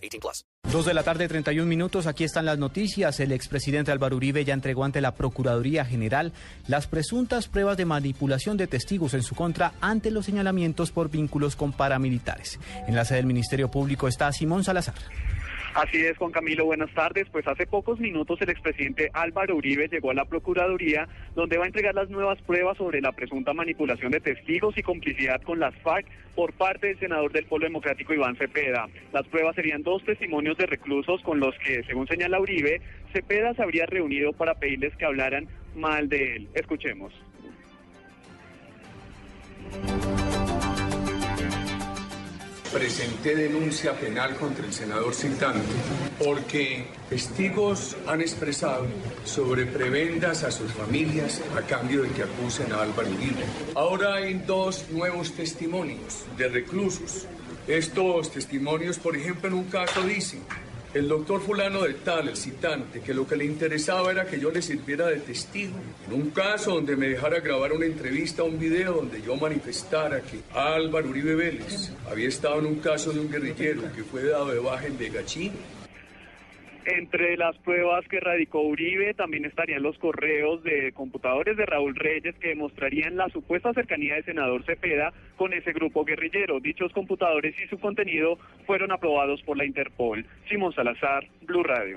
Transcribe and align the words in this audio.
18 0.00 0.20
plus. 0.20 0.44
Dos 0.70 0.86
de 0.86 0.94
la 0.94 1.02
tarde, 1.02 1.26
31 1.26 1.66
minutos. 1.68 2.06
Aquí 2.06 2.24
están 2.24 2.44
las 2.44 2.58
noticias. 2.58 3.18
El 3.20 3.32
expresidente 3.32 3.90
Álvaro 3.90 4.16
Uribe 4.16 4.44
ya 4.44 4.54
entregó 4.54 4.84
ante 4.84 5.00
la 5.00 5.14
Procuraduría 5.14 5.84
General 5.84 6.32
las 6.68 6.86
presuntas 6.86 7.48
pruebas 7.48 7.76
de 7.76 7.86
manipulación 7.86 8.56
de 8.56 8.66
testigos 8.66 9.14
en 9.14 9.22
su 9.22 9.34
contra 9.34 9.72
ante 9.80 10.10
los 10.10 10.26
señalamientos 10.26 10.92
por 10.92 11.10
vínculos 11.10 11.56
con 11.56 11.72
paramilitares. 11.72 12.60
En 12.86 12.94
la 12.94 13.04
sede 13.04 13.18
del 13.18 13.26
Ministerio 13.26 13.70
Público 13.70 14.06
está 14.06 14.30
Simón 14.32 14.64
Salazar. 14.64 14.94
Así 15.74 15.98
es, 16.04 16.18
Juan 16.18 16.32
Camilo, 16.32 16.64
buenas 16.64 16.92
tardes. 16.94 17.28
Pues 17.30 17.46
hace 17.46 17.64
pocos 17.64 18.00
minutos 18.00 18.40
el 18.42 18.50
expresidente 18.50 19.08
Álvaro 19.12 19.54
Uribe 19.54 19.86
llegó 19.86 20.10
a 20.10 20.14
la 20.14 20.24
Procuraduría, 20.24 21.08
donde 21.36 21.58
va 21.58 21.64
a 21.64 21.66
entregar 21.68 21.94
las 21.94 22.10
nuevas 22.10 22.42
pruebas 22.42 22.76
sobre 22.76 23.00
la 23.00 23.12
presunta 23.12 23.54
manipulación 23.54 24.10
de 24.10 24.20
testigos 24.20 24.76
y 24.76 24.82
complicidad 24.82 25.40
con 25.42 25.60
las 25.60 25.74
FARC 25.76 26.06
por 26.34 26.52
parte 26.54 26.88
del 26.88 26.98
senador 26.98 27.30
del 27.32 27.46
Polo 27.46 27.66
Democrático 27.66 28.12
Iván 28.12 28.34
Cepeda. 28.34 28.88
Las 29.12 29.28
pruebas 29.28 29.54
serían 29.54 29.84
dos 29.84 30.04
testimonios 30.04 30.58
de 30.58 30.66
reclusos 30.66 31.22
con 31.22 31.38
los 31.38 31.54
que, 31.58 31.84
según 31.84 32.08
señala 32.08 32.40
Uribe, 32.40 32.80
Cepeda 33.12 33.54
se 33.54 33.62
habría 33.62 33.86
reunido 33.86 34.32
para 34.32 34.54
pedirles 34.54 34.96
que 34.96 35.04
hablaran 35.04 35.46
mal 35.76 36.08
de 36.08 36.34
él. 36.34 36.48
Escuchemos. 36.54 37.12
Presenté 42.72 43.34
denuncia 43.34 43.92
penal 43.94 44.36
contra 44.36 44.64
el 44.64 44.72
senador 44.72 45.14
citante 45.14 45.60
porque 46.22 46.86
testigos 47.08 47.96
han 48.06 48.20
expresado 48.20 48.86
sobre 49.24 49.66
prebendas 49.66 50.44
a 50.44 50.50
sus 50.50 50.70
familias 50.72 51.40
a 51.56 51.62
cambio 51.62 52.02
de 52.02 52.10
que 52.10 52.22
acusen 52.22 52.72
a 52.72 52.82
Álvaro 52.82 53.08
Uribe. 53.08 53.44
Ahora 53.74 54.14
hay 54.14 54.34
dos 54.34 54.84
nuevos 54.90 55.32
testimonios 55.32 56.24
de 56.36 56.48
reclusos. 56.48 57.26
Estos 57.66 58.30
testimonios, 58.30 58.98
por 58.98 59.16
ejemplo, 59.16 59.48
en 59.48 59.54
un 59.54 59.64
caso 59.64 60.02
dicen 60.02 60.40
el 60.92 61.08
doctor 61.08 61.40
fulano 61.40 61.82
del 61.82 61.96
tal, 61.96 62.28
el 62.28 62.36
citante, 62.36 63.00
que 63.00 63.14
lo 63.14 63.26
que 63.26 63.36
le 63.36 63.44
interesaba 63.44 64.10
era 64.10 64.26
que 64.26 64.40
yo 64.40 64.50
le 64.50 64.60
sirviera 64.60 65.06
de 65.06 65.16
testigo. 65.16 65.76
En 66.08 66.14
un 66.14 66.30
caso 66.30 66.74
donde 66.74 66.96
me 66.96 67.08
dejara 67.08 67.40
grabar 67.40 67.72
una 67.72 67.86
entrevista, 67.86 68.42
un 68.42 68.58
video 68.58 68.94
donde 68.94 69.22
yo 69.22 69.36
manifestara 69.36 70.20
que 70.20 70.40
Álvaro 70.52 71.08
Uribe 71.08 71.34
Vélez 71.36 71.92
había 72.10 72.28
estado 72.28 72.58
en 72.58 72.66
un 72.66 72.76
caso 72.76 73.12
de 73.12 73.20
un 73.20 73.30
guerrillero 73.30 73.82
que 73.94 74.02
fue 74.02 74.24
dado 74.24 74.48
de 74.48 74.58
baja 74.58 74.86
en 74.86 74.98
Vegachín 74.98 75.52
entre 76.98 77.36
las 77.36 77.56
pruebas 77.58 78.06
que 78.08 78.20
radicó 78.20 78.60
Uribe 78.60 79.14
también 79.14 79.44
estarían 79.44 79.82
los 79.82 79.98
correos 79.98 80.62
de 80.62 80.92
computadores 80.92 81.56
de 81.56 81.66
Raúl 81.66 81.94
Reyes 81.94 82.34
que 82.40 82.48
demostrarían 82.48 83.16
la 83.16 83.28
supuesta 83.28 83.72
cercanía 83.72 84.14
del 84.14 84.24
senador 84.24 84.64
Cepeda 84.64 85.12
con 85.36 85.52
ese 85.52 85.72
grupo 85.72 86.04
guerrillero. 86.04 86.60
Dichos 86.60 86.92
computadores 86.92 87.54
y 87.62 87.68
su 87.68 87.78
contenido 87.78 88.38
fueron 88.66 88.92
aprobados 88.92 89.42
por 89.42 89.56
la 89.56 89.64
Interpol. 89.64 90.26
Simón 90.48 90.72
Salazar, 90.74 91.26
Blue 91.42 91.62
Radio. 91.62 91.96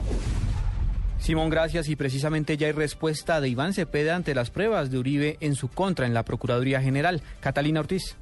Simón, 1.17 1.49
gracias. 1.49 1.87
Y 1.87 1.95
precisamente 1.95 2.57
ya 2.57 2.67
hay 2.67 2.73
respuesta 2.73 3.39
de 3.39 3.47
Iván 3.47 3.73
Cepeda 3.73 4.15
ante 4.15 4.35
las 4.35 4.51
pruebas 4.51 4.91
de 4.91 4.97
Uribe 4.99 5.37
en 5.39 5.55
su 5.55 5.69
contra 5.69 6.05
en 6.05 6.13
la 6.13 6.23
Procuraduría 6.23 6.81
General. 6.81 7.21
Catalina 7.39 7.79
Ortiz. 7.79 8.17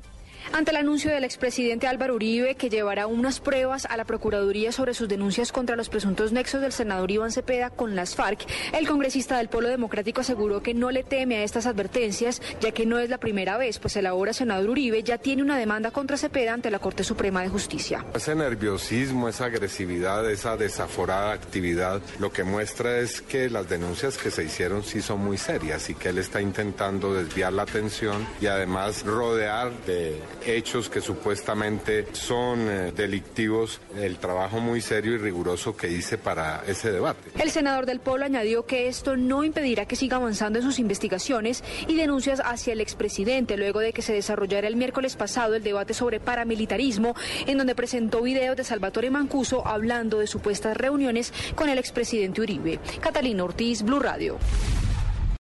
Ante 0.53 0.71
el 0.71 0.77
anuncio 0.77 1.11
del 1.11 1.23
expresidente 1.23 1.87
Álvaro 1.87 2.15
Uribe 2.15 2.55
que 2.55 2.69
llevará 2.69 3.07
unas 3.07 3.39
pruebas 3.39 3.85
a 3.85 3.95
la 3.95 4.05
Procuraduría 4.05 4.71
sobre 4.71 4.93
sus 4.93 5.07
denuncias 5.07 5.51
contra 5.51 5.75
los 5.75 5.89
presuntos 5.89 6.31
nexos 6.33 6.61
del 6.61 6.73
senador 6.73 7.09
Iván 7.09 7.31
Cepeda 7.31 7.69
con 7.69 7.95
las 7.95 8.15
FARC, 8.15 8.45
el 8.73 8.87
congresista 8.87 9.37
del 9.37 9.47
Polo 9.47 9.69
Democrático 9.69 10.21
aseguró 10.21 10.61
que 10.61 10.73
no 10.73 10.91
le 10.91 11.03
teme 11.03 11.37
a 11.37 11.43
estas 11.43 11.65
advertencias, 11.65 12.41
ya 12.59 12.71
que 12.71 12.85
no 12.85 12.99
es 12.99 13.09
la 13.09 13.17
primera 13.17 13.57
vez, 13.57 13.79
pues 13.79 13.95
el 13.95 14.05
ahora 14.05 14.33
senador 14.33 14.69
Uribe 14.69 15.03
ya 15.03 15.17
tiene 15.17 15.41
una 15.41 15.57
demanda 15.57 15.91
contra 15.91 16.17
Cepeda 16.17 16.53
ante 16.53 16.71
la 16.71 16.79
Corte 16.79 17.03
Suprema 17.03 17.41
de 17.41 17.49
Justicia. 17.49 18.05
Ese 18.13 18.35
nerviosismo, 18.35 19.29
esa 19.29 19.45
agresividad, 19.45 20.29
esa 20.29 20.57
desaforada 20.57 21.31
actividad, 21.31 22.01
lo 22.19 22.31
que 22.31 22.43
muestra 22.43 22.99
es 22.99 23.21
que 23.21 23.49
las 23.49 23.69
denuncias 23.69 24.17
que 24.17 24.31
se 24.31 24.43
hicieron 24.43 24.83
sí 24.83 25.01
son 25.01 25.19
muy 25.19 25.37
serias 25.37 25.89
y 25.89 25.95
que 25.95 26.09
él 26.09 26.17
está 26.17 26.41
intentando 26.41 27.13
desviar 27.13 27.53
la 27.53 27.63
atención 27.63 28.27
y 28.41 28.47
además 28.47 29.03
rodear 29.03 29.71
de 29.85 30.19
hechos 30.45 30.89
que 30.89 31.01
supuestamente 31.01 32.07
son 32.13 32.69
eh, 32.69 32.91
delictivos, 32.91 33.79
el 33.95 34.17
trabajo 34.17 34.59
muy 34.59 34.81
serio 34.81 35.13
y 35.13 35.17
riguroso 35.17 35.75
que 35.75 35.89
hice 35.89 36.17
para 36.17 36.63
ese 36.67 36.91
debate. 36.91 37.31
El 37.39 37.51
senador 37.51 37.85
del 37.85 37.99
Polo 37.99 38.25
añadió 38.25 38.65
que 38.65 38.87
esto 38.87 39.15
no 39.17 39.43
impedirá 39.43 39.85
que 39.85 39.95
siga 39.95 40.17
avanzando 40.17 40.59
en 40.59 40.65
sus 40.65 40.79
investigaciones 40.79 41.63
y 41.87 41.95
denuncias 41.95 42.41
hacia 42.43 42.73
el 42.73 42.81
expresidente, 42.81 43.57
luego 43.57 43.79
de 43.79 43.93
que 43.93 44.01
se 44.01 44.13
desarrollara 44.13 44.67
el 44.67 44.75
miércoles 44.75 45.15
pasado 45.15 45.55
el 45.55 45.63
debate 45.63 45.93
sobre 45.93 46.19
paramilitarismo, 46.19 47.15
en 47.45 47.57
donde 47.57 47.75
presentó 47.75 48.21
videos 48.21 48.57
de 48.57 48.63
Salvatore 48.63 49.09
Mancuso 49.09 49.65
hablando 49.67 50.19
de 50.19 50.27
supuestas 50.27 50.77
reuniones 50.77 51.33
con 51.55 51.69
el 51.69 51.77
expresidente 51.77 52.41
Uribe. 52.41 52.79
Catalina 53.01 53.43
Ortiz, 53.43 53.83
Blue 53.83 53.99
Radio. 53.99 54.37